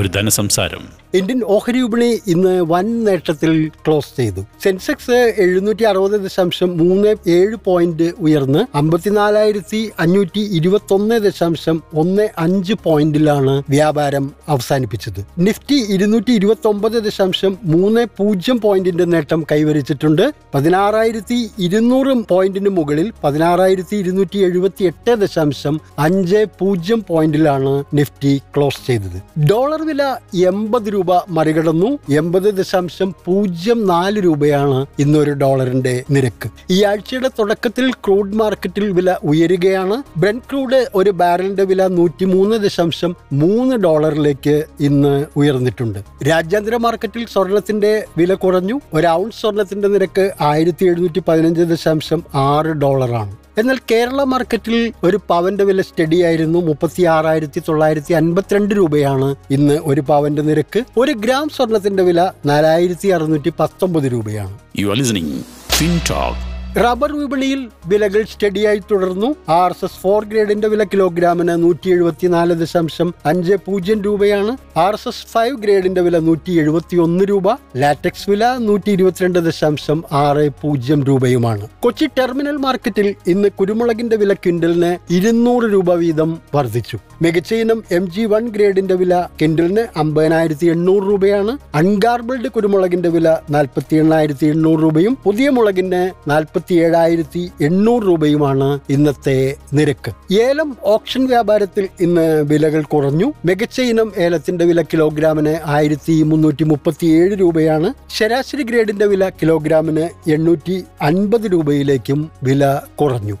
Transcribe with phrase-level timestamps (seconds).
[0.00, 0.82] ഒരു ധനസംസാരം.
[1.14, 4.40] ഇന്ത്യൻ ഓഹരി വിപണി ഇന്ന് വൻ നേട്ടത്തിൽ ക്ലോസ് ചെയ്തു.
[4.64, 12.72] സെൻസെക്സ് എഴുന്നൂറ്റി അറുപത് ദശാംശം മൂന്ന് ഏഴ് പോയിന്റ് ഉയർന്ന് അമ്പത്തിനാലായിരത്തി അഞ്ഞൂറ്റി ഇരുപത്തി ഒന്ന് ദശാംശം ഒന്ന് അഞ്ച്
[12.84, 15.20] പോയിന്റിലാണ് വ്യാപാരം അവസാനിപ്പിച്ചത്.
[15.38, 20.32] നിഫ്റ്റി ഇരുന്നൂറ്റി ഇരുപത്തി ഒമ്പത് ദശാംശം മൂന്ന് പൂജ്യം പോയിന്റിന്റെ നേട്ടം കൈവരിച്ചിട്ടുണ്ട്.
[20.54, 29.18] പതിനാറായിരത്തി ഇരുന്നൂറ് പോയിന്റിന് മുകളിൽ പതിനാറായിരത്തി ഇരുന്നൂറ്റി എഴുപത്തി എട്ട് ദശാംശം അഞ്ച് പൂജ്യം പോയിന്റിലാണ് നിഫ്റ്റി ക്ലോസ് ചെയ്തത്.
[29.50, 30.16] ഡോളർ വില
[30.48, 31.98] എൺപത് രൂപ മറികടന്നു.
[32.12, 36.50] എൺപത് ദശാംശം പൂജ്യം നാല് രൂപയാണ് ഇന്നൊരു ഡോളറിന്റെ നിരക്ക്.
[36.70, 40.02] ഈ ആഴ്ചയുടെ തുടക്കത്തിൽ ക്രൂഡ് മാർക്കറ്റിൽ വില ഉയരുകയാണ്.
[40.16, 45.98] ബ്രെൻ ക്രൂഡ് ഒരു ബാരലിന്റെ വില നൂറ്റിമൂന്ന് ദശാംശം മൂന്ന് ഡോളറിലേക്ക് ഇന്ന് ഉയർന്നിട്ടുണ്ട്.
[46.28, 48.80] രാജ്യാന്തര മാർക്കറ്റിൽ സ്വർണത്തിന്റെ വില കുറഞ്ഞു.
[48.94, 53.36] ഒരു ഔൺസ് സ്വർണത്തിന്റെ നിരക്ക് ആയിരത്തി എഴുന്നൂറ്റി പതിനഞ്ച് ദശാംശം ആറ് ഡോളറാണ്.
[53.58, 56.58] എന്നാൽ കേരള മാർക്കറ്റിൽ ഒരു പവന്റെ വില സ്റ്റഡി ആയിരുന്നു.
[56.60, 60.82] മുപ്പത്തി ആറായിരത്തി തൊള്ളായിരത്തി അൻപത്തിരണ്ട് രൂപയാണ് ഇന്ന് ഒരു പവന്റെ നിരക്ക്.
[60.96, 65.34] ഒരു ഗ്രാം സ്വർണത്തിന്റെ വില നാലായിരത്തി അറുന്നൂറ്റി പത്തൊമ്പത് രൂപയാണ് you are listening
[65.70, 69.34] Fintalk rubber വിപണിയിൽ വിലകൾ സ്റ്റഡിയായി തുടർന്നു.
[69.48, 74.56] ആർ എസ് എസ് ഫോർ ഗ്രേഡിന്റെ വില കിലോഗ്രാമിന് നൂറ്റി എഴുപത്തിനാല് ദശാംശം അഞ്ച് പൂജ്യം രൂപയാണ്.
[74.78, 77.52] ആർ എസ് എസ് ഫൈവ് ഗ്രേഡിന്റെ വില നൂറ്റി എഴുപത്തി ഒന്ന് രൂപ.
[77.76, 81.68] ലാറ്റക്സ് വില നൂറ്റി ഇരുപത്തിരണ്ട് ദശാംശം ആറ് പൂജ്യം രൂപയുമാണ്.
[81.80, 86.98] കൊച്ചി ടെർമിനൽ മാർക്കറ്റിൽ ഇന്ന് കുരുമുളകിന്റെ വില കിൻഡലിന് ഇരുന്നൂറ് രൂപ വീതം വർദ്ധിച്ചു.
[87.22, 91.58] മികച്ച ഇനം എം ജി വൺ ഗ്രേഡിന്റെ വില കിൻഡലിന് അമ്പതിനായിരത്തി എണ്ണൂറ് രൂപയാണ്.
[91.74, 100.34] അൺഗാർബിൾഡ് കുരുമുളകിന്റെ വില നാൽപ്പത്തി എണ്ണായിരത്തി എണ്ണൂറ് രൂപയും പുതിയ മുളകിന് നാൽപ്പത്തി ഏഴായിരത്തി എണ്ണൂറ് രൂപയുമാണ് ഇന്നത്തെ നിരക്ക്.
[100.34, 103.32] ഏലം ഓപ്ഷൻ വ്യാപാരത്തിൽ ഇന്ന് വിലകൾ കുറഞ്ഞു.
[103.44, 107.94] മികച്ച ഇനം ഏലത്തിന്റെ വില കിലോഗ്രാമിന് ആയിരത്തി മുന്നൂറ്റി മുപ്പത്തി ഏഴ് രൂപയാണ്.
[108.10, 113.36] ശരാശരി ഗ്രേഡിന്റെ വില കിലോഗ്രാമിന് എണ്ണൂറ്റി അൻപത് രൂപയിലേക്കും വില കുറഞ്ഞു.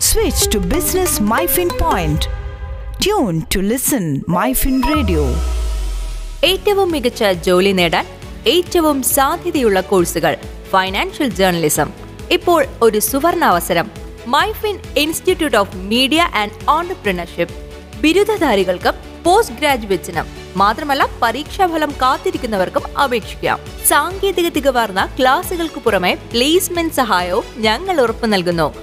[0.00, 2.22] Switch to business Myfin point
[3.04, 5.26] tune to listen Myfin radio
[6.44, 8.06] ഏറ്റവും മികച്ച ജോലി നേടാൻ
[8.46, 10.36] ഏറ്റവും സാധ്യതയുള്ള കോഴ്സുകൾ
[10.70, 12.05] ഫൈനാൻഷ്യൽ ജേർണലിസം.
[12.30, 13.90] ഇപ്പോൾ ഒരു സുവർണ അവസരം
[14.26, 17.54] Myfin institute of media and entrepreneurship.
[18.00, 18.94] ബിരുദധാരികൾക്കും
[19.24, 20.26] post ഗ്രാജുവേറ്റ്സിനും
[20.56, 23.60] മാത്രമല്ല പരീക്ഷാഫലം കാത്തിരിക്കുന്നവർക്കും അപേക്ഷിക്കാം.
[23.86, 28.74] സാങ്കേതിക തികവാർന്ന ക്ലാസുകൾക്ക് പുറമെ പ്ലേസ്മെന്റ് സഹായവും ഞങ്ങൾ ഉറപ്പ് നൽകുന്നു.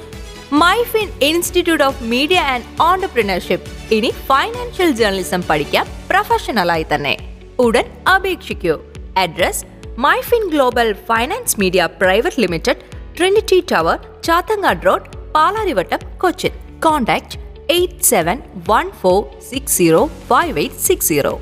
[0.51, 3.93] Myfin institute of media and entrepreneurship.
[3.93, 7.17] ഇനി ഫൈനാൻഷ്യൽ ജേർണലിസം പഠിക്കാം പ്രൊഫഷണലായി തന്നെ.
[7.59, 8.79] ഉടൻ അപേക്ഷിക്കൂ.
[9.17, 9.65] Address
[9.97, 17.37] Myfin global finance media private limited Trinity tower Chathangad road Palarivattam Cochin contact
[17.69, 18.37] eight seven
[18.69, 19.19] one four
[19.49, 21.33] six zero five eight six zero